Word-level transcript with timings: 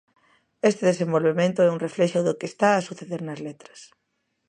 Este 0.69 0.83
desenvolvemento 0.91 1.59
é 1.63 1.69
un 1.75 1.81
reflexo 1.85 2.19
do 2.23 2.37
que 2.39 2.49
está 2.51 2.69
a 2.73 2.85
suceder 2.87 3.21
nas 3.23 3.39
letras. 3.47 3.79